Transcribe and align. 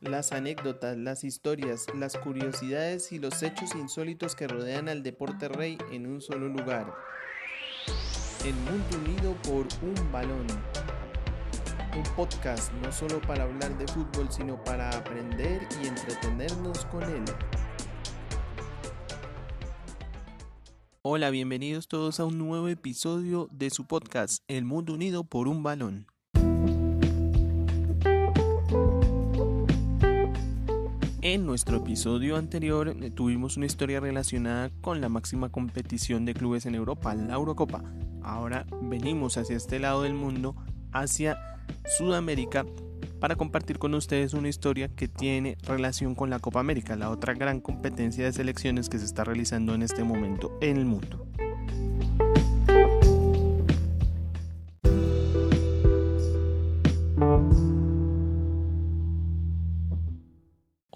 Las 0.00 0.32
anécdotas, 0.32 0.94
las 0.98 1.24
historias, 1.24 1.86
las 1.94 2.18
curiosidades 2.18 3.12
y 3.12 3.18
los 3.18 3.42
hechos 3.42 3.74
insólitos 3.74 4.34
que 4.34 4.46
rodean 4.46 4.90
al 4.90 5.02
deporte 5.02 5.48
rey 5.48 5.78
en 5.90 6.06
un 6.06 6.20
solo 6.20 6.48
lugar. 6.48 6.92
El 8.44 8.54
mundo 8.54 8.98
unido 8.98 9.34
por 9.42 9.66
un 9.82 10.12
balón. 10.12 10.46
Un 11.96 12.02
podcast 12.14 12.70
no 12.74 12.92
solo 12.92 13.22
para 13.22 13.44
hablar 13.44 13.78
de 13.78 13.86
fútbol, 13.88 14.30
sino 14.30 14.62
para 14.64 14.90
aprender 14.90 15.66
y 15.82 15.86
entretenernos 15.86 16.84
con 16.84 17.02
él. 17.04 17.24
Hola, 21.00 21.30
bienvenidos 21.30 21.88
todos 21.88 22.20
a 22.20 22.26
un 22.26 22.36
nuevo 22.36 22.68
episodio 22.68 23.48
de 23.50 23.70
su 23.70 23.86
podcast, 23.86 24.42
El 24.46 24.66
mundo 24.66 24.92
unido 24.92 25.24
por 25.24 25.48
un 25.48 25.62
balón. 25.62 26.06
En 31.28 31.44
nuestro 31.44 31.78
episodio 31.78 32.36
anterior 32.36 32.88
eh, 33.02 33.10
tuvimos 33.10 33.56
una 33.56 33.66
historia 33.66 33.98
relacionada 33.98 34.70
con 34.80 35.00
la 35.00 35.08
máxima 35.08 35.48
competición 35.48 36.24
de 36.24 36.34
clubes 36.34 36.66
en 36.66 36.76
Europa, 36.76 37.16
la 37.16 37.34
Eurocopa. 37.34 37.82
Ahora 38.22 38.64
venimos 38.80 39.36
hacia 39.36 39.56
este 39.56 39.80
lado 39.80 40.02
del 40.02 40.14
mundo, 40.14 40.54
hacia 40.92 41.36
Sudamérica, 41.98 42.64
para 43.18 43.34
compartir 43.34 43.80
con 43.80 43.94
ustedes 43.94 44.34
una 44.34 44.48
historia 44.48 44.86
que 44.86 45.08
tiene 45.08 45.58
relación 45.64 46.14
con 46.14 46.30
la 46.30 46.38
Copa 46.38 46.60
América, 46.60 46.94
la 46.94 47.10
otra 47.10 47.34
gran 47.34 47.60
competencia 47.60 48.24
de 48.24 48.32
selecciones 48.32 48.88
que 48.88 49.00
se 49.00 49.04
está 49.04 49.24
realizando 49.24 49.74
en 49.74 49.82
este 49.82 50.04
momento 50.04 50.56
en 50.60 50.76
el 50.76 50.84
mundo. 50.84 51.25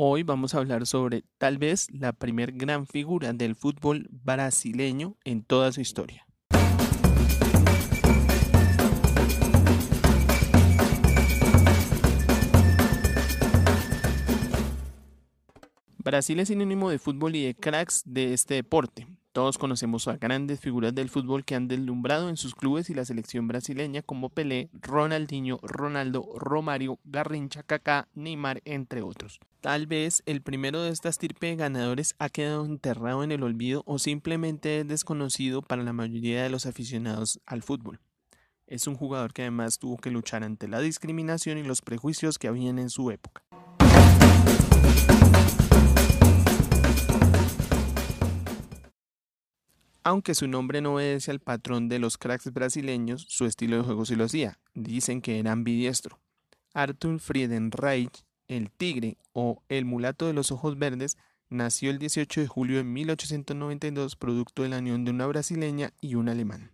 Hoy 0.00 0.22
vamos 0.22 0.54
a 0.54 0.58
hablar 0.58 0.86
sobre 0.86 1.24
tal 1.38 1.58
vez 1.58 1.88
la 1.90 2.12
primer 2.12 2.52
gran 2.52 2.86
figura 2.86 3.32
del 3.32 3.56
fútbol 3.56 4.06
brasileño 4.12 5.16
en 5.24 5.42
toda 5.42 5.72
su 5.72 5.80
historia. 5.80 6.24
Brasil 15.96 16.38
es 16.38 16.46
sinónimo 16.46 16.90
de 16.90 17.00
fútbol 17.00 17.34
y 17.34 17.46
de 17.46 17.56
cracks 17.56 18.04
de 18.06 18.34
este 18.34 18.54
deporte. 18.54 19.17
Todos 19.32 19.58
conocemos 19.58 20.08
a 20.08 20.16
grandes 20.16 20.58
figuras 20.58 20.94
del 20.94 21.10
fútbol 21.10 21.44
que 21.44 21.54
han 21.54 21.68
deslumbrado 21.68 22.28
en 22.28 22.36
sus 22.36 22.54
clubes 22.54 22.90
y 22.90 22.94
la 22.94 23.04
selección 23.04 23.46
brasileña 23.46 24.02
como 24.02 24.30
Pelé, 24.30 24.70
Ronaldinho, 24.72 25.60
Ronaldo, 25.62 26.28
Romario, 26.34 26.98
Garrincha, 27.04 27.62
Kaká, 27.62 28.08
Neymar, 28.14 28.62
entre 28.64 29.02
otros. 29.02 29.38
Tal 29.60 29.86
vez 29.86 30.22
el 30.24 30.40
primero 30.40 30.82
de 30.82 30.90
esta 30.90 31.08
estirpe 31.08 31.48
de 31.48 31.56
ganadores 31.56 32.14
ha 32.18 32.30
quedado 32.30 32.64
enterrado 32.64 33.22
en 33.22 33.32
el 33.32 33.42
olvido 33.42 33.82
o 33.86 33.98
simplemente 33.98 34.80
es 34.80 34.88
desconocido 34.88 35.62
para 35.62 35.82
la 35.82 35.92
mayoría 35.92 36.42
de 36.42 36.50
los 36.50 36.64
aficionados 36.64 37.40
al 37.44 37.62
fútbol. 37.62 38.00
Es 38.66 38.86
un 38.86 38.96
jugador 38.96 39.32
que 39.32 39.42
además 39.42 39.78
tuvo 39.78 39.96
que 39.96 40.10
luchar 40.10 40.44
ante 40.44 40.68
la 40.68 40.80
discriminación 40.80 41.58
y 41.58 41.62
los 41.62 41.80
prejuicios 41.80 42.38
que 42.38 42.48
habían 42.48 42.78
en 42.78 42.90
su 42.90 43.10
época. 43.10 43.42
Aunque 50.08 50.34
su 50.34 50.48
nombre 50.48 50.80
no 50.80 50.94
obedece 50.94 51.30
al 51.30 51.40
patrón 51.40 51.90
de 51.90 51.98
los 51.98 52.16
cracks 52.16 52.50
brasileños, 52.50 53.26
su 53.28 53.44
estilo 53.44 53.76
de 53.76 53.82
juego 53.82 54.06
sí 54.06 54.16
lo 54.16 54.24
hacía. 54.24 54.58
Dicen 54.72 55.20
que 55.20 55.38
era 55.38 55.52
ambidiestro. 55.52 56.18
Arthur 56.72 57.20
Friedenreich, 57.20 58.24
el 58.46 58.70
tigre 58.70 59.18
o 59.34 59.62
el 59.68 59.84
mulato 59.84 60.26
de 60.26 60.32
los 60.32 60.50
ojos 60.50 60.78
verdes, 60.78 61.18
nació 61.50 61.90
el 61.90 61.98
18 61.98 62.40
de 62.40 62.46
julio 62.46 62.78
de 62.78 62.84
1892 62.84 64.16
producto 64.16 64.62
de 64.62 64.70
la 64.70 64.78
unión 64.78 65.04
de 65.04 65.10
una 65.10 65.26
brasileña 65.26 65.92
y 66.00 66.14
un 66.14 66.30
alemán. 66.30 66.70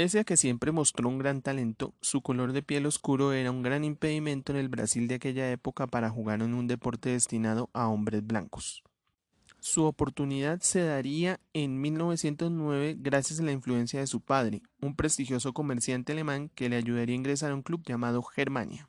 Pese 0.00 0.20
a 0.20 0.24
que 0.24 0.38
siempre 0.38 0.72
mostró 0.72 1.10
un 1.10 1.18
gran 1.18 1.42
talento, 1.42 1.92
su 2.00 2.22
color 2.22 2.54
de 2.54 2.62
piel 2.62 2.86
oscuro 2.86 3.34
era 3.34 3.50
un 3.50 3.62
gran 3.62 3.84
impedimento 3.84 4.50
en 4.50 4.56
el 4.56 4.70
Brasil 4.70 5.06
de 5.08 5.16
aquella 5.16 5.52
época 5.52 5.88
para 5.88 6.08
jugar 6.08 6.40
en 6.40 6.54
un 6.54 6.66
deporte 6.66 7.10
destinado 7.10 7.68
a 7.74 7.86
hombres 7.86 8.26
blancos. 8.26 8.82
Su 9.58 9.84
oportunidad 9.84 10.60
se 10.62 10.80
daría 10.80 11.38
en 11.52 11.82
1909 11.82 12.96
gracias 12.98 13.40
a 13.40 13.42
la 13.42 13.52
influencia 13.52 14.00
de 14.00 14.06
su 14.06 14.22
padre, 14.22 14.62
un 14.80 14.96
prestigioso 14.96 15.52
comerciante 15.52 16.12
alemán 16.12 16.48
que 16.54 16.70
le 16.70 16.76
ayudaría 16.76 17.12
a 17.12 17.18
ingresar 17.18 17.50
a 17.50 17.54
un 17.54 17.60
club 17.60 17.82
llamado 17.84 18.22
Germania. 18.22 18.88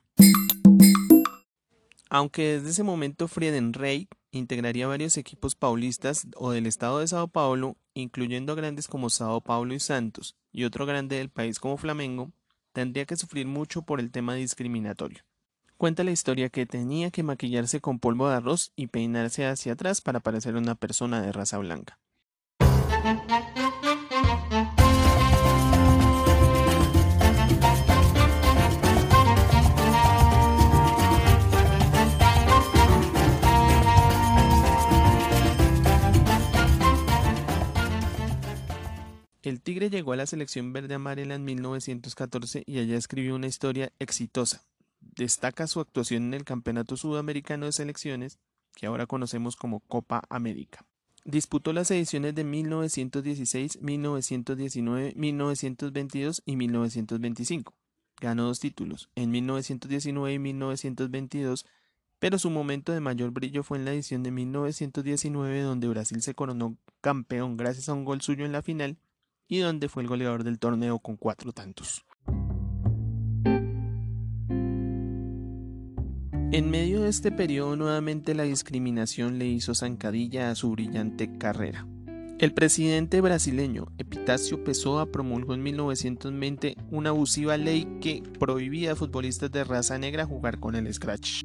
Aunque 2.08 2.54
desde 2.54 2.70
ese 2.70 2.84
momento 2.84 3.28
Friedenreich 3.28 4.08
integraría 4.32 4.88
varios 4.88 5.16
equipos 5.16 5.54
paulistas 5.54 6.26
o 6.36 6.50
del 6.50 6.66
estado 6.66 6.98
de 6.98 7.06
Sao 7.06 7.28
Paulo, 7.28 7.76
incluyendo 7.94 8.56
grandes 8.56 8.88
como 8.88 9.10
Sao 9.10 9.40
Paulo 9.40 9.74
y 9.74 9.80
Santos, 9.80 10.36
y 10.50 10.64
otro 10.64 10.86
grande 10.86 11.16
del 11.16 11.28
país 11.28 11.60
como 11.60 11.76
Flamengo, 11.76 12.32
tendría 12.72 13.04
que 13.04 13.16
sufrir 13.16 13.46
mucho 13.46 13.82
por 13.82 14.00
el 14.00 14.10
tema 14.10 14.34
discriminatorio. 14.34 15.22
Cuenta 15.76 16.04
la 16.04 16.10
historia 16.12 16.48
que 16.48 16.66
tenía 16.66 17.10
que 17.10 17.22
maquillarse 17.22 17.80
con 17.80 17.98
polvo 17.98 18.28
de 18.28 18.36
arroz 18.36 18.72
y 18.76 18.86
peinarse 18.86 19.46
hacia 19.46 19.74
atrás 19.74 20.00
para 20.00 20.20
parecer 20.20 20.56
una 20.56 20.74
persona 20.74 21.20
de 21.20 21.32
raza 21.32 21.58
blanca. 21.58 21.98
El 39.52 39.60
Tigre 39.60 39.90
llegó 39.90 40.14
a 40.14 40.16
la 40.16 40.24
selección 40.24 40.72
verde 40.72 40.94
amarela 40.94 41.34
en 41.34 41.44
1914 41.44 42.62
y 42.64 42.78
allá 42.78 42.96
escribió 42.96 43.34
una 43.34 43.48
historia 43.48 43.92
exitosa. 43.98 44.64
Destaca 45.02 45.66
su 45.66 45.78
actuación 45.78 46.22
en 46.22 46.32
el 46.32 46.44
Campeonato 46.44 46.96
Sudamericano 46.96 47.66
de 47.66 47.72
Selecciones, 47.72 48.38
que 48.74 48.86
ahora 48.86 49.04
conocemos 49.04 49.54
como 49.56 49.80
Copa 49.80 50.22
América. 50.30 50.86
Disputó 51.26 51.74
las 51.74 51.90
ediciones 51.90 52.34
de 52.34 52.44
1916, 52.44 53.82
1919, 53.82 55.12
1922 55.16 56.42
y 56.46 56.56
1925. 56.56 57.74
Ganó 58.22 58.44
dos 58.44 58.58
títulos, 58.58 59.10
en 59.16 59.32
1919 59.32 60.32
y 60.32 60.38
1922, 60.38 61.66
pero 62.18 62.38
su 62.38 62.48
momento 62.48 62.92
de 62.92 63.00
mayor 63.00 63.32
brillo 63.32 63.62
fue 63.62 63.76
en 63.76 63.84
la 63.84 63.92
edición 63.92 64.22
de 64.22 64.30
1919 64.30 65.60
donde 65.60 65.88
Brasil 65.88 66.22
se 66.22 66.34
coronó 66.34 66.78
campeón 67.02 67.58
gracias 67.58 67.90
a 67.90 67.92
un 67.92 68.06
gol 68.06 68.22
suyo 68.22 68.46
en 68.46 68.52
la 68.52 68.62
final 68.62 68.96
y 69.48 69.58
donde 69.58 69.88
fue 69.88 70.02
el 70.02 70.08
goleador 70.08 70.44
del 70.44 70.58
torneo 70.58 70.98
con 70.98 71.16
cuatro 71.16 71.52
tantos. 71.52 72.04
En 76.52 76.70
medio 76.70 77.00
de 77.00 77.08
este 77.08 77.32
periodo 77.32 77.76
nuevamente 77.76 78.34
la 78.34 78.42
discriminación 78.42 79.38
le 79.38 79.46
hizo 79.46 79.74
zancadilla 79.74 80.50
a 80.50 80.54
su 80.54 80.70
brillante 80.70 81.38
carrera. 81.38 81.86
El 82.38 82.52
presidente 82.52 83.20
brasileño 83.20 83.86
Epitácio 83.98 84.62
Pessoa 84.62 85.06
promulgó 85.06 85.54
en 85.54 85.62
1920 85.62 86.76
una 86.90 87.10
abusiva 87.10 87.56
ley 87.56 87.86
que 88.00 88.22
prohibía 88.38 88.92
a 88.92 88.96
futbolistas 88.96 89.50
de 89.50 89.64
raza 89.64 89.96
negra 89.96 90.26
jugar 90.26 90.58
con 90.58 90.74
el 90.74 90.92
scratch. 90.92 91.44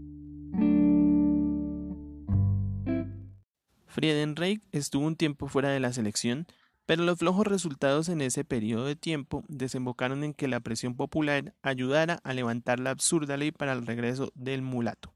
Friedenreich 3.85 4.62
estuvo 4.72 5.05
un 5.05 5.16
tiempo 5.16 5.47
fuera 5.47 5.70
de 5.70 5.79
la 5.79 5.93
selección, 5.93 6.47
pero 6.87 7.03
los 7.03 7.19
flojos 7.19 7.45
resultados 7.45 8.09
en 8.09 8.22
ese 8.22 8.43
periodo 8.45 8.85
de 8.85 8.95
tiempo 8.95 9.43
desembocaron 9.49 10.23
en 10.23 10.34
que 10.34 10.47
la 10.47 10.61
presión 10.61 10.95
popular 10.95 11.53
ayudara 11.61 12.19
a 12.23 12.34
levantar 12.34 12.79
la 12.79 12.91
absurda 12.91 13.37
ley 13.37 13.51
para 13.51 13.73
el 13.73 13.85
regreso 13.85 14.31
del 14.34 14.61
mulato. 14.63 15.13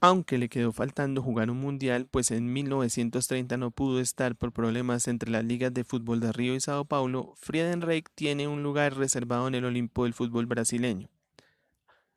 Aunque 0.00 0.38
le 0.38 0.48
quedó 0.48 0.72
faltando 0.72 1.22
jugar 1.22 1.50
un 1.50 1.60
mundial, 1.60 2.06
pues 2.10 2.30
en 2.30 2.52
1930 2.52 3.56
no 3.56 3.70
pudo 3.70 4.00
estar 4.00 4.34
por 4.34 4.52
problemas 4.52 5.08
entre 5.08 5.30
las 5.30 5.44
ligas 5.44 5.74
de 5.74 5.84
fútbol 5.84 6.20
de 6.20 6.32
Río 6.32 6.54
y 6.54 6.60
Sao 6.60 6.84
Paulo, 6.86 7.34
Friedenreich 7.36 8.06
tiene 8.14 8.48
un 8.48 8.62
lugar 8.62 8.96
reservado 8.96 9.46
en 9.48 9.54
el 9.54 9.64
Olimpo 9.64 10.04
del 10.04 10.14
fútbol 10.14 10.46
brasileño. 10.46 11.08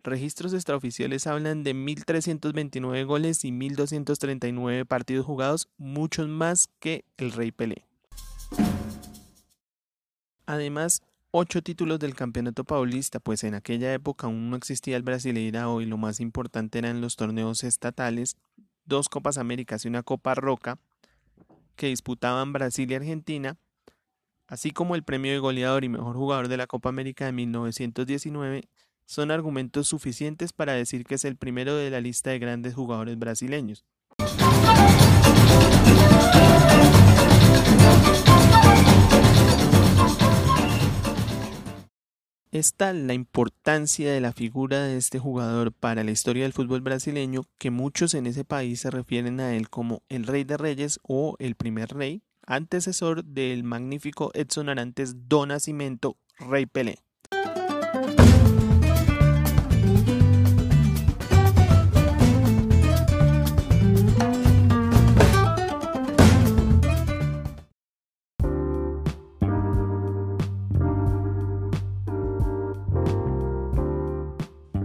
Registros 0.04 0.54
extraoficiales 0.54 1.28
hablan 1.28 1.64
de 1.64 1.74
1.329 1.74 3.06
goles 3.06 3.46
y 3.46 3.52
1.239 3.52 4.86
partidos 4.86 5.26
jugados, 5.26 5.70
muchos 5.78 6.28
más 6.28 6.70
que 6.80 7.06
el 7.18 7.32
Rey 7.32 7.52
Pelé. 7.52 7.86
Además, 10.46 11.02
ocho 11.36 11.64
títulos 11.64 11.98
del 11.98 12.14
Campeonato 12.14 12.64
Paulista, 12.64 13.20
pues 13.20 13.44
en 13.44 13.56
aquella 13.56 13.92
época 13.92 14.28
aún 14.28 14.52
no 14.52 14.56
existía 14.56 14.96
el 14.96 15.02
Brasileirao 15.02 15.82
y 15.82 15.88
lo 15.88 15.98
más 15.98 16.20
importante 16.20 16.78
eran 16.78 17.02
los 17.02 17.16
torneos 17.16 17.64
estatales, 17.64 18.38
dos 18.86 19.10
Copas 19.10 19.40
Américas 19.40 19.84
y 19.84 19.88
una 19.88 20.04
Copa 20.04 20.36
Roca, 20.36 20.78
que 21.76 21.88
disputaban 21.88 22.54
Brasil 22.54 22.92
y 22.92 22.94
Argentina, 22.94 23.58
así 24.48 24.70
como 24.70 24.94
el 24.94 25.02
premio 25.02 25.32
de 25.32 25.40
goleador 25.40 25.84
y 25.84 25.90
mejor 25.90 26.16
jugador 26.16 26.50
de 26.50 26.58
la 26.58 26.68
Copa 26.68 26.90
América 26.90 27.26
de 27.26 27.32
1919, 27.32 28.70
son 29.08 29.32
argumentos 29.32 29.88
suficientes 29.88 30.54
para 30.54 30.74
decir 30.74 31.04
que 31.04 31.16
es 31.16 31.26
el 31.26 31.36
primero 31.36 31.76
de 31.76 31.90
la 31.90 32.00
lista 32.00 32.30
de 32.30 32.38
grandes 32.38 32.76
jugadores 32.76 33.18
brasileños. 33.18 33.84
Es 42.54 42.76
tal 42.76 43.08
la 43.08 43.16
importancia 43.16 44.14
de 44.14 44.22
la 44.22 44.32
figura 44.32 44.84
de 44.84 44.96
este 44.96 45.18
jugador 45.18 45.72
para 45.72 46.04
la 46.04 46.12
historia 46.12 46.44
del 46.44 46.54
fútbol 46.54 46.82
brasileño 46.82 47.46
que 47.58 47.72
muchos 47.72 48.14
en 48.14 48.28
ese 48.28 48.46
país 48.46 48.82
se 48.82 48.92
refieren 48.92 49.40
a 49.40 49.56
él 49.56 49.72
como 49.72 50.04
el 50.08 50.28
rey 50.28 50.44
de 50.44 50.58
reyes 50.58 51.00
o 51.02 51.36
el 51.40 51.56
primer 51.56 51.96
rey, 51.96 52.22
antecesor 52.46 53.26
del 53.26 53.64
magnífico 53.64 54.30
Edson 54.36 54.70
Arantes 54.70 55.28
do 55.28 55.48
Nascimento, 55.48 56.20
rey 56.38 56.68
Pelé. 56.68 57.00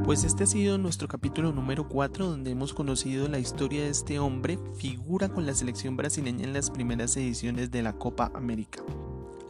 Pues 0.08 0.24
este 0.24 0.44
ha 0.44 0.46
sido 0.46 0.78
nuestro 0.78 1.06
capítulo 1.06 1.52
número 1.52 1.86
4 1.86 2.30
donde 2.30 2.52
hemos 2.52 2.72
conocido 2.72 3.28
la 3.28 3.40
historia 3.40 3.82
de 3.82 3.90
este 3.90 4.18
hombre, 4.18 4.58
figura 4.78 5.28
con 5.28 5.44
la 5.44 5.52
selección 5.52 5.98
brasileña 5.98 6.44
en 6.44 6.54
las 6.54 6.70
primeras 6.70 7.14
ediciones 7.18 7.70
de 7.70 7.82
la 7.82 7.92
Copa 7.92 8.32
América. 8.34 8.82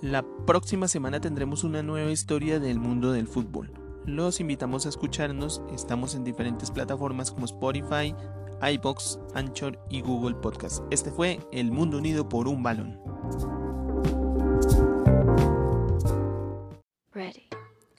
La 0.02 0.24
próxima 0.48 0.88
semana 0.88 1.20
tendremos 1.20 1.62
una 1.62 1.84
nueva 1.84 2.10
historia 2.10 2.58
del 2.58 2.80
mundo 2.80 3.12
del 3.12 3.28
fútbol. 3.28 3.70
Los 4.04 4.40
invitamos 4.40 4.84
a 4.84 4.88
escucharnos, 4.88 5.62
estamos 5.72 6.16
en 6.16 6.24
diferentes 6.24 6.72
plataformas 6.72 7.30
como 7.30 7.44
Spotify, 7.44 8.12
iBox, 8.60 9.20
Anchor 9.34 9.78
y 9.88 10.00
Google 10.00 10.34
Podcast. 10.34 10.82
Este 10.90 11.12
fue 11.12 11.38
El 11.52 11.70
Mundo 11.70 11.98
Unido 11.98 12.28
por 12.28 12.48
un 12.48 12.64
Balón. 12.64 12.98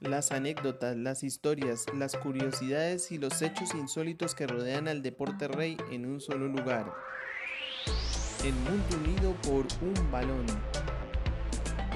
Las 0.02 0.32
anécdotas, 0.32 0.96
las 0.96 1.24
historias, 1.24 1.86
las 1.94 2.16
curiosidades 2.16 3.12
y 3.12 3.18
los 3.18 3.42
hechos 3.42 3.74
insólitos 3.74 4.36
que 4.36 4.48
rodean 4.48 4.88
al 4.88 5.02
deporte 5.02 5.48
rey 5.48 5.78
en 5.92 6.06
un 6.06 6.22
solo 6.22 6.48
lugar. 6.48 6.94
El 8.44 8.54
mundo 8.54 8.98
unido 9.04 9.34
por 9.42 9.66
un 9.82 10.12
balón. 10.12 10.46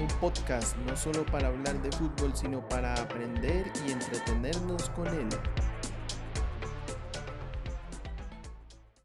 Un 0.00 0.08
podcast 0.20 0.76
no 0.78 0.96
solo 0.96 1.24
para 1.24 1.48
hablar 1.48 1.80
de 1.80 1.90
fútbol, 1.92 2.36
sino 2.36 2.68
para 2.68 2.94
aprender 2.94 3.72
y 3.86 3.92
entretenernos 3.92 4.90
con 4.90 5.06
él. 5.06 5.28